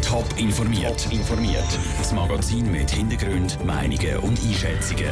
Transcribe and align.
Top 0.00 0.24
informiert. 0.38 1.12
informiert. 1.12 1.78
Das 1.98 2.10
Magazin 2.14 2.72
mit 2.72 2.90
Hintergrund, 2.90 3.62
Meinungen 3.66 4.16
und 4.22 4.40
Einschätzungen. 4.42 5.10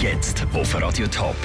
Jetzt 0.00 0.46
auf 0.54 0.80
Radio 0.80 1.06
Top. 1.08 1.36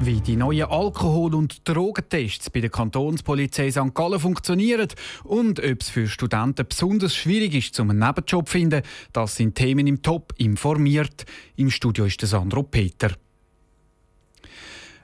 Wie 0.00 0.18
die 0.18 0.36
neuen 0.36 0.64
Alkohol- 0.64 1.34
und 1.34 1.68
Drogentests 1.68 2.48
bei 2.48 2.60
der 2.60 2.70
Kantonspolizei 2.70 3.70
St. 3.70 3.92
Gallen 3.92 4.18
funktionieren 4.18 4.88
und 5.24 5.60
ob 5.62 5.82
es 5.82 5.90
für 5.90 6.08
Studenten 6.08 6.66
besonders 6.66 7.14
schwierig 7.14 7.54
ist, 7.54 7.78
einen 7.78 7.98
Nebenjob 7.98 8.48
zu 8.48 8.52
finden, 8.52 8.82
das 9.12 9.36
sind 9.36 9.54
Themen 9.54 9.86
im 9.86 10.00
Top 10.00 10.32
informiert. 10.38 11.26
Im 11.56 11.70
Studio 11.70 12.06
ist 12.06 12.22
der 12.22 12.30
Sandro 12.30 12.62
Peter. 12.62 13.10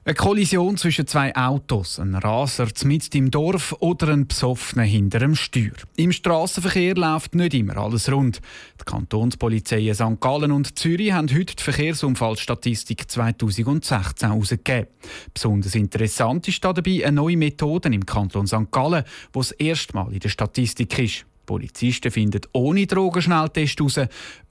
Eine 0.06 0.16
Kollision 0.16 0.76
zwischen 0.76 1.06
zwei 1.06 1.34
Autos, 1.34 1.98
ein 1.98 2.14
Raser 2.14 2.68
mitten 2.84 3.16
im 3.16 3.30
Dorf 3.30 3.74
oder 3.80 4.08
ein 4.08 4.26
Besoffener 4.26 4.82
hinter 4.82 5.20
dem 5.20 5.34
Steuer. 5.34 5.72
Im 5.96 6.12
Straßenverkehr 6.12 6.94
läuft 6.94 7.34
nicht 7.34 7.54
immer 7.54 7.78
alles 7.78 8.12
rund. 8.12 8.42
Die 8.78 8.84
Kantonspolizei 8.84 9.90
St. 9.94 10.20
Gallen 10.20 10.52
und 10.52 10.78
Zürich 10.78 11.12
haben 11.12 11.34
heute 11.34 11.56
die 11.56 11.62
Verkehrsunfallstatistik 11.62 13.10
2016 13.10 14.28
herausgegeben. 14.28 14.88
Besonders 15.32 15.74
interessant 15.74 16.48
ist 16.48 16.62
dabei 16.62 17.06
eine 17.06 17.12
neue 17.12 17.38
Methode 17.38 17.88
im 17.88 18.04
Kanton 18.04 18.46
St. 18.46 18.70
Gallen, 18.70 19.04
die 19.04 19.38
das 19.38 19.52
erste 19.52 19.94
Mal 19.94 20.12
in 20.12 20.20
der 20.20 20.28
Statistik 20.28 20.98
ist. 20.98 21.24
Polizisten 21.46 22.10
finden 22.10 22.42
ohne 22.52 22.86
Drogenschnelltest 22.86 23.78
heraus, 23.78 23.98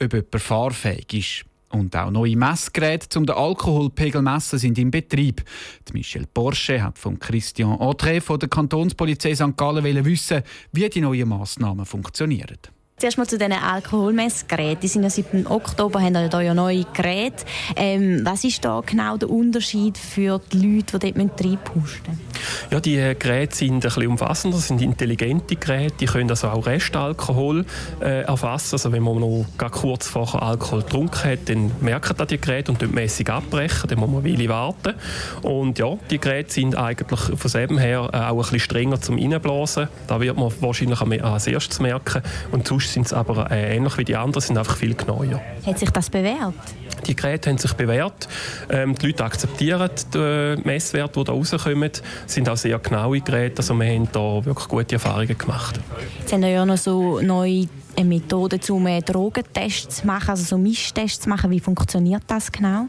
ob 0.01 0.13
jemand 0.13 0.41
fahrfähig 0.41 1.13
ist. 1.13 1.52
Und 1.73 1.95
auch 1.95 2.11
neue 2.11 2.35
Messgeräte 2.35 3.17
um 3.17 3.25
den 3.25 3.35
Alkoholpegel 3.35 4.19
zu 4.19 4.21
messen 4.21 4.59
sind 4.59 4.77
im 4.77 4.91
Betrieb. 4.91 5.43
Michel 5.91 6.27
Porsche 6.31 6.83
hat 6.83 6.99
von 6.99 7.17
Christian 7.17 7.79
Autré 7.79 8.21
von 8.21 8.39
der 8.39 8.47
Kantonspolizei 8.47 9.33
St. 9.33 9.57
Gallen 9.57 10.05
wissen, 10.05 10.43
wie 10.71 10.87
die 10.87 11.01
neuen 11.01 11.27
Massnahmen 11.27 11.85
funktionieren. 11.85 12.59
Zuerst 12.97 13.17
mal 13.17 13.27
zu 13.27 13.39
diesen 13.39 13.53
Alkoholmessgeräten. 13.53 14.81
Die 14.81 14.87
sind 14.87 15.03
ja 15.03 15.09
seit 15.09 15.33
dem 15.33 15.49
Oktober 15.49 15.99
haben 15.99 16.29
da 16.29 16.41
ja 16.41 16.53
neue 16.53 16.85
Geräte. 16.93 17.43
Ähm, 17.75 18.21
was 18.23 18.43
ist 18.43 18.63
da 18.63 18.81
genau 18.85 19.17
der 19.17 19.31
Unterschied 19.31 19.97
für 19.97 20.39
die 20.51 20.75
Leute, 20.75 20.99
die 20.99 21.11
dort 21.11 21.43
reinpusten 21.43 22.13
müssen? 22.13 22.32
Ja, 22.71 22.79
die 22.79 22.97
äh, 22.97 23.15
Geräte 23.15 23.55
sind 23.55 23.73
ein 23.73 23.79
bisschen 23.79 24.07
umfassender, 24.07 24.57
sind 24.57 24.81
intelligente 24.81 25.55
Geräte, 25.55 25.95
die 25.99 26.05
können 26.05 26.29
also 26.29 26.49
auch 26.49 26.65
Restalkohol 26.65 27.65
äh, 28.01 28.21
erfassen. 28.21 28.75
Also 28.75 28.91
wenn 28.91 29.03
man 29.03 29.19
noch 29.19 29.45
kurz 29.71 30.07
vorher 30.07 30.43
Alkohol 30.43 30.81
getrunken 30.81 31.23
hat, 31.23 31.49
dann 31.49 31.71
merken 31.81 32.13
das 32.17 32.27
die 32.27 32.39
Geräte 32.39 32.71
und 32.71 32.81
die 32.81 32.87
Messung 32.87 33.27
abbrechen, 33.27 33.89
dann 33.89 33.99
muss 33.99 34.09
man 34.09 34.23
eine 34.23 34.33
Weile 34.33 34.49
warten. 34.49 34.93
Und 35.41 35.79
ja, 35.79 35.97
die 36.09 36.19
Geräte 36.19 36.53
sind 36.53 36.75
eigentlich 36.75 37.19
von 37.19 37.49
selben 37.49 37.77
her 37.77 38.09
äh, 38.13 38.17
auch 38.17 38.31
ein 38.31 38.37
bisschen 38.37 38.59
strenger 38.59 39.01
zum 39.01 39.17
Reinblasen. 39.17 39.87
Da 40.07 40.19
wird 40.19 40.37
man 40.37 40.51
wahrscheinlich 40.59 41.01
als 41.01 41.47
erstes 41.47 41.79
merken. 41.79 42.21
Und 42.51 42.67
sonst 42.67 42.93
sind 42.93 43.05
es 43.05 43.13
aber 43.13 43.51
äh, 43.51 43.75
ähnlich 43.75 43.97
wie 43.97 44.05
die 44.05 44.15
anderen, 44.15 44.41
sind 44.41 44.57
einfach 44.57 44.77
viel 44.77 44.95
genauer. 44.95 45.41
Hat 45.65 45.79
sich 45.79 45.89
das 45.89 46.09
bewährt? 46.09 46.53
Die 47.05 47.15
Geräte 47.15 47.49
haben 47.49 47.57
sich 47.57 47.73
bewährt. 47.73 48.27
Ähm, 48.69 48.95
die 48.95 49.07
Leute 49.07 49.23
akzeptieren 49.23 49.89
die 50.13 50.55
Messwerte, 50.63 51.19
die 51.19 51.25
da 51.25 51.31
rauskommen. 51.31 51.91
Es 52.25 52.33
sind 52.33 52.49
auch 52.49 52.57
sehr 52.57 52.79
genaue 52.79 53.21
Geräte. 53.21 53.57
Also 53.57 53.73
wir 53.75 53.87
haben 53.87 54.07
da 54.11 54.45
wirklich 54.45 54.67
gute 54.67 54.95
Erfahrungen 54.95 55.37
gemacht. 55.37 55.79
Jetzt 56.19 56.33
haben 56.33 56.41
wir 56.41 56.49
ja 56.49 56.65
noch 56.65 56.77
so 56.77 57.19
neue 57.21 57.67
Methoden, 58.03 58.59
um 58.69 58.87
Drogentests 59.01 59.97
zu 59.97 60.07
machen, 60.07 60.29
also 60.29 60.43
so 60.43 60.57
Mischtests 60.57 61.23
zu 61.23 61.29
machen. 61.29 61.51
Wie 61.51 61.59
funktioniert 61.59 62.23
das 62.27 62.51
genau? 62.51 62.87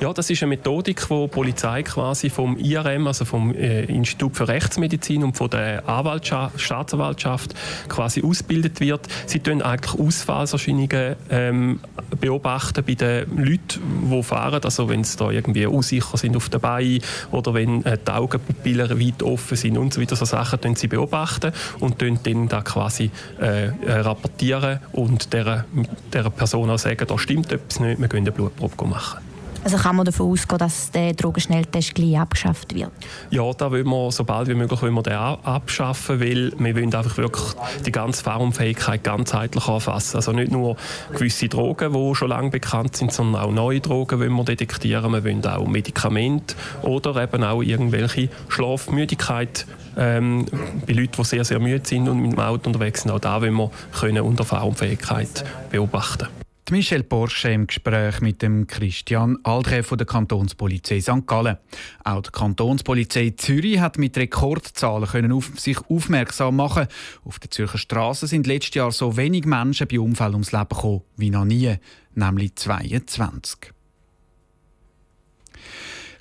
Ja, 0.00 0.12
das 0.12 0.30
ist 0.30 0.42
eine 0.42 0.50
Methodik, 0.50 1.06
die 1.08 1.22
die 1.22 1.28
Polizei 1.28 1.82
quasi 1.82 2.30
vom 2.30 2.56
IRM, 2.56 3.06
also 3.06 3.24
vom 3.24 3.54
äh, 3.54 3.84
Institut 3.84 4.36
für 4.36 4.48
Rechtsmedizin 4.48 5.22
und 5.22 5.36
von 5.36 5.50
der 5.50 5.88
Anwaltschaft, 5.88 6.60
Staatsanwaltschaft 6.60 7.54
quasi 7.88 8.22
ausgebildet 8.22 8.80
wird. 8.80 9.06
Sie 9.26 9.40
tun 9.40 9.62
eigentlich 9.62 10.00
Ausfallserscheinungen 10.00 11.16
ähm, 11.30 11.80
beobachten 12.20 12.84
bei 12.84 12.94
den 12.94 13.36
Leuten, 13.36 14.10
die 14.10 14.22
fahren, 14.22 14.60
also 14.64 14.88
wenn 14.88 15.04
sie 15.04 15.16
da 15.16 15.30
irgendwie 15.30 15.66
unsicher 15.66 16.16
sind 16.16 16.36
auf 16.36 16.48
der 16.48 16.58
Beine 16.58 16.98
oder 17.30 17.54
wenn 17.54 17.84
äh, 17.84 17.98
die 18.04 18.10
Augenpupillen 18.10 19.00
weit 19.00 19.22
offen 19.22 19.56
sind 19.56 19.78
und 19.78 19.94
so 19.94 20.00
weiter, 20.00 20.16
so 20.16 20.24
Sachen 20.24 20.60
tun 20.60 20.74
sie 20.74 20.88
beobachten 20.88 21.52
und 21.80 21.98
tun 21.98 22.18
dann 22.22 22.48
da 22.48 22.62
quasi 22.62 23.10
äh, 23.40 23.70
rapportieren 23.88 24.80
und 24.92 25.32
der, 25.32 25.64
der 26.12 26.30
Person 26.30 26.70
auch 26.70 26.78
sagen, 26.78 27.06
da 27.06 27.18
stimmt 27.18 27.52
etwas 27.52 27.80
nicht, 27.80 28.00
wir 28.00 28.08
gehen 28.08 28.20
eine 28.20 28.32
Blutprobe 28.32 28.86
machen. 28.86 29.31
Also 29.64 29.76
kann 29.76 29.94
man 29.94 30.04
davon 30.04 30.32
ausgehen, 30.32 30.58
dass 30.58 30.90
der 30.90 31.12
Drogenschnelltest 31.14 31.94
gleich 31.94 32.18
abgeschafft 32.18 32.74
wird? 32.74 32.90
Ja, 33.30 33.52
da 33.52 33.70
wollen 33.70 33.86
wir 33.86 34.10
so 34.10 34.24
bald 34.24 34.48
wie 34.48 34.54
möglich 34.54 34.82
wollen 34.82 34.94
wir 34.94 35.02
den 35.02 35.14
abschaffen, 35.14 36.20
weil 36.20 36.52
wir 36.58 36.76
wollen 36.76 36.92
einfach 36.92 37.16
wirklich 37.16 37.54
die 37.86 37.92
ganze 37.92 38.24
Fahrunfähigkeit 38.24 39.04
ganzheitlich 39.04 39.68
erfassen. 39.68 40.16
Also 40.16 40.32
nicht 40.32 40.50
nur 40.50 40.76
gewisse 41.12 41.48
Drogen, 41.48 41.92
die 41.92 42.14
schon 42.14 42.28
lange 42.30 42.50
bekannt 42.50 42.96
sind, 42.96 43.12
sondern 43.12 43.42
auch 43.42 43.52
neue 43.52 43.80
Drogen 43.80 44.18
wollen 44.18 44.32
wir 44.32 44.44
detektieren. 44.44 45.12
Wir 45.12 45.24
wollen 45.24 45.46
auch 45.46 45.66
Medikamente 45.66 46.56
oder 46.82 47.22
eben 47.22 47.44
auch 47.44 47.62
irgendwelche 47.62 48.30
Schlafmüdigkeit 48.48 49.66
ähm, 49.96 50.46
bei 50.86 50.92
Leuten, 50.92 51.12
die 51.18 51.24
sehr, 51.24 51.44
sehr 51.44 51.60
müde 51.60 51.86
sind 51.86 52.08
und 52.08 52.20
mit 52.20 52.32
dem 52.32 52.40
Auto 52.40 52.68
unterwegs 52.68 53.02
sind. 53.02 53.12
Auch 53.12 53.20
da 53.20 53.40
wollen 53.40 53.54
wir 53.54 53.70
können 53.98 54.22
unter 54.22 54.44
Fahrunfähigkeit 54.44 55.44
beobachten. 55.70 56.41
Die 56.68 56.74
Michelle 56.74 57.02
Porsche 57.02 57.50
im 57.50 57.66
Gespräch 57.66 58.20
mit 58.20 58.40
dem 58.40 58.68
Christian 58.68 59.36
Aldre 59.42 59.82
von 59.82 59.98
der 59.98 60.06
Kantonspolizei 60.06 61.00
St. 61.00 61.26
Gallen. 61.26 61.58
Auch 62.04 62.22
die 62.22 62.30
Kantonspolizei 62.30 63.34
Zürich 63.36 63.80
hat 63.80 63.98
mit 63.98 64.16
Rekordzahlen 64.16 65.08
können 65.08 65.32
auf 65.32 65.58
sich 65.58 65.78
aufmerksam 65.88 66.54
machen. 66.54 66.86
Auf 67.24 67.40
den 67.40 67.50
Zürcher 67.50 67.78
Straßen 67.78 68.28
sind 68.28 68.46
letztes 68.46 68.76
Jahr 68.76 68.92
so 68.92 69.16
wenig 69.16 69.44
Menschen 69.44 69.88
bei 69.88 69.98
Unfällen 69.98 70.34
ums 70.34 70.52
Leben 70.52 70.68
gekommen 70.68 71.02
wie 71.16 71.30
noch 71.30 71.44
nie, 71.44 71.74
nämlich 72.14 72.54
22. 72.54 73.72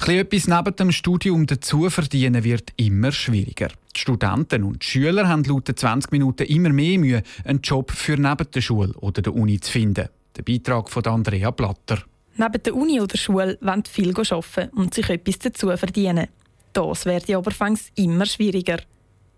Etwas 0.08 0.48
neben 0.48 0.76
dem 0.76 0.92
Studium 0.92 1.46
dazu 1.46 1.88
verdienen 1.92 2.44
wird 2.44 2.74
immer 2.78 3.12
schwieriger. 3.12 3.68
Die 3.96 4.00
Studenten 4.00 4.64
und 4.64 4.82
die 4.82 4.88
Schüler 4.88 5.30
haben 5.30 5.44
laut 5.44 5.72
20 5.74 6.12
Minuten 6.12 6.48
immer 6.48 6.70
mehr 6.70 6.98
Mühe, 6.98 7.24
einen 7.46 7.62
Job 7.62 7.92
für 7.92 8.18
neben 8.18 8.50
der 8.52 8.62
Schule 8.62 8.94
oder 8.94 9.22
der 9.22 9.36
Uni 9.36 9.60
zu 9.60 9.72
finden. 9.72 10.10
Der 10.42 10.54
Beitrag 10.54 10.90
von 10.90 11.06
Andrea 11.06 11.52
Blatter. 11.52 12.02
Neben 12.36 12.64
der 12.64 12.76
Uni 12.76 13.00
oder 13.00 13.16
Schule 13.16 13.60
wollen 13.62 13.84
viele 13.86 14.14
arbeiten 14.18 14.70
und 14.76 14.92
sich 14.92 15.08
etwas 15.08 15.38
dazu 15.38 15.68
verdienen. 15.78 16.30
Das 16.74 17.06
werde 17.06 17.38
aber 17.38 17.52
fangs 17.52 17.92
immer 17.96 18.26
schwieriger. 18.26 18.80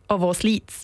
An 0.08 0.22
was 0.22 0.44
liegt 0.44 0.69
es? 0.69 0.84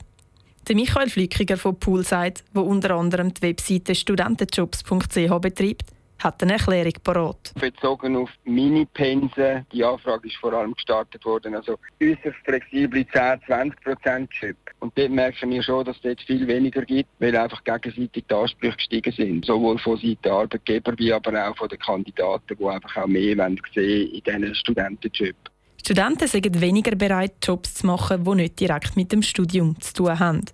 Der 0.67 0.75
Michael 0.75 1.09
Flückiger 1.09 1.55
von 1.55 1.79
Poolside, 1.79 2.41
der 2.53 2.63
unter 2.63 2.95
anderem 2.95 3.33
die 3.33 3.41
Webseite 3.43 3.95
studentenjobs.ch 3.95 5.39
betreibt, 5.39 5.85
hat 6.19 6.41
eine 6.43 6.53
Erklärung 6.53 6.93
parat. 7.03 7.53
Bezogen 7.59 8.15
auf 8.15 8.29
Mini-Pensen, 8.45 9.65
die 9.71 9.83
Anfrage 9.83 10.27
ist 10.27 10.37
vor 10.37 10.53
allem 10.53 10.73
gestartet 10.73 11.23
worden, 11.25 11.55
also 11.55 11.77
äußerst 12.01 12.37
flexible 12.45 13.01
10-20% 13.01 14.29
Chip. 14.29 14.57
Und 14.79 14.97
dort 14.97 15.11
merken 15.11 15.49
wir 15.49 15.63
schon, 15.63 15.85
dass 15.85 15.95
es 15.97 16.01
dort 16.01 16.21
viel 16.21 16.47
weniger 16.47 16.83
gibt, 16.83 17.09
weil 17.19 17.35
einfach 17.35 17.63
gegenseitig 17.63 18.25
die 18.29 18.33
Ansprüche 18.33 18.77
gestiegen 18.77 19.13
sind. 19.13 19.45
Sowohl 19.45 19.77
von 19.79 19.97
Seiten 19.97 20.19
der 20.23 20.33
Arbeitgeber 20.33 20.93
wie 20.97 21.13
aber 21.13 21.49
auch 21.49 21.57
von 21.57 21.69
den 21.69 21.79
Kandidaten, 21.79 22.57
die 22.57 22.65
einfach 22.65 22.97
auch 22.97 23.07
mehr 23.07 23.37
wollen 23.37 23.59
sehen 23.73 24.11
in 24.11 24.23
diesen 24.23 24.55
Studentenjob. 24.55 25.35
Studenten 25.81 26.27
sind 26.27 26.61
weniger 26.61 26.95
bereit, 26.95 27.33
Jobs 27.43 27.75
zu 27.75 27.87
machen, 27.87 28.23
die 28.23 28.35
nicht 28.35 28.59
direkt 28.59 28.95
mit 28.95 29.11
dem 29.11 29.21
Studium 29.21 29.79
zu 29.79 29.93
tun 29.93 30.19
haben. 30.19 30.45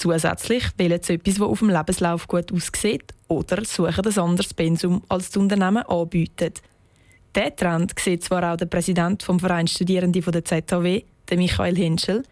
Zusätzlich 0.00 0.64
wählen 0.78 0.98
sie 1.02 1.12
etwas, 1.12 1.34
das 1.34 1.42
auf 1.42 1.58
dem 1.58 1.68
Lebenslauf 1.68 2.26
gut 2.26 2.50
aussieht 2.54 3.12
oder 3.28 3.62
suchen 3.66 4.06
ein 4.06 4.18
anderes 4.18 4.54
Pensum, 4.54 5.02
als 5.10 5.28
das 5.28 5.36
Unternehmen 5.36 5.82
anbietet. 5.82 6.62
Diesen 7.36 7.56
Trend 7.56 7.92
sieht 8.00 8.24
zwar 8.24 8.50
auch 8.50 8.56
der 8.56 8.64
Präsident 8.64 9.22
vom 9.22 9.38
Verein 9.38 9.66
Studierende 9.66 10.22
der 10.22 10.42
ZHW, 10.42 11.02
Michael 11.32 11.76
Henschel, 11.76 12.22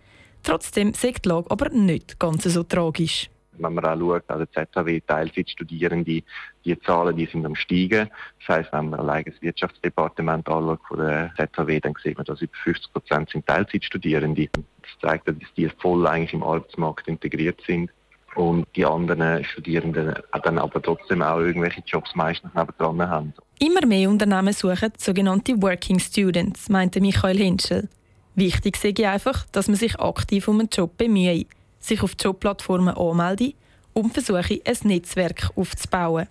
trotzdem 0.42 0.94
sagt 0.94 1.26
die 1.26 1.28
Lage 1.28 1.50
aber 1.50 1.68
nicht 1.68 2.18
ganz 2.18 2.44
so 2.44 2.62
tragisch 2.62 3.28
wenn 3.60 3.74
man 3.74 3.84
auch 3.84 4.20
an 4.28 4.46
der 4.54 4.68
ZHW 4.72 5.00
Teilzeitstudierende, 5.00 6.22
die 6.64 6.80
Zahlen 6.80 7.16
die 7.16 7.26
sind 7.26 7.46
am 7.46 7.54
steigen. 7.54 8.08
Das 8.40 8.56
heisst, 8.56 8.72
wenn 8.72 8.90
man 8.90 9.00
allein 9.00 9.24
das 9.24 9.40
Wirtschaftsdepartement 9.40 10.48
anschaut 10.48 10.80
von 10.88 10.98
der 10.98 11.32
ZHW, 11.36 11.80
dann 11.80 11.94
sieht 12.02 12.16
man, 12.16 12.26
dass 12.26 12.42
über 12.42 12.52
50 12.64 12.92
Prozent 12.92 13.30
sind 13.30 13.46
Teilzeitstudierende. 13.46 14.48
Das 14.52 14.64
zeigt, 15.00 15.28
dass 15.28 15.36
die 15.56 15.68
voll 15.78 16.06
eigentlich 16.06 16.32
im 16.32 16.42
Arbeitsmarkt 16.42 17.08
integriert 17.08 17.60
sind. 17.66 17.90
Und 18.34 18.66
die 18.76 18.84
anderen 18.84 19.42
Studierenden 19.42 20.14
dann 20.44 20.58
aber 20.58 20.80
trotzdem 20.80 21.22
auch 21.22 21.40
irgendwelche 21.40 21.82
Jobs 21.84 22.14
meistens 22.14 22.54
nebendran 22.54 23.00
haben. 23.08 23.34
Immer 23.58 23.84
mehr 23.84 24.08
Unternehmen 24.08 24.52
suchen 24.52 24.92
sogenannte 24.96 25.60
Working 25.60 25.98
Students, 25.98 26.68
meinte 26.68 27.00
Michael 27.00 27.38
Hinschel. 27.38 27.88
Wichtig 28.36 28.76
sei 28.76 28.94
einfach, 29.08 29.46
dass 29.50 29.66
man 29.66 29.76
sich 29.76 29.98
aktiv 29.98 30.46
um 30.46 30.60
einen 30.60 30.68
Job 30.72 30.96
bemühe 30.96 31.44
sich 31.80 32.02
auf 32.02 32.14
Jobplattformen 32.20 32.94
anmelden 32.94 33.54
und 33.92 34.12
versuche, 34.12 34.60
ein 34.64 34.76
Netzwerk 34.84 35.50
aufzubauen. 35.56 36.28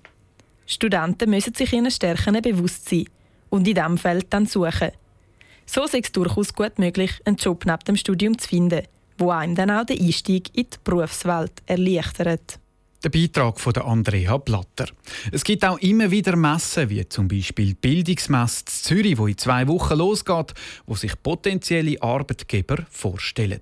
Studenten 0.66 1.30
müssen 1.30 1.54
sich 1.54 1.74
ihren 1.74 1.92
Stärken 1.92 2.42
bewusst 2.42 2.90
sein 2.90 3.06
und 3.50 3.68
in 3.68 3.76
diesem 3.76 3.98
Feld 3.98 4.28
dann 4.30 4.46
suchen. 4.46 4.92
So 5.66 5.84
ist 5.84 5.96
es 5.96 6.12
durchaus 6.12 6.54
gut 6.54 6.80
möglich, 6.80 7.12
einen 7.26 7.38
Job 7.38 7.66
neben 7.66 7.84
dem 7.86 7.98
Studium 7.98 8.38
zu 8.38 8.48
finden, 8.48 8.84
wo 9.18 9.32
einem 9.32 9.56
dann 9.56 9.72
auch 9.72 9.86
den 9.86 10.00
Einstieg 10.00 10.50
in 10.56 10.64
die 10.64 10.78
Berufswelt 10.84 11.52
erleichtert. 11.66 12.60
Der 13.04 13.10
Beitrag 13.10 13.60
von 13.60 13.76
Andrea 13.76 14.38
Blatter. 14.38 14.88
Es 15.32 15.44
gibt 15.44 15.64
auch 15.64 15.78
immer 15.80 16.10
wieder 16.10 16.36
Messen, 16.36 16.90
wie 16.90 17.08
zum 17.08 17.28
Beispiel 17.28 17.68
die 17.68 17.74
Bildungsmesse 17.76 18.66
Zürich, 18.66 19.18
wo 19.18 19.28
in 19.28 19.38
zwei 19.38 19.68
Wochen 19.68 19.98
losgeht, 19.98 20.54
wo 20.88 20.96
sich 20.96 21.22
potenzielle 21.22 22.02
Arbeitgeber 22.02 22.86
vorstellen. 22.90 23.62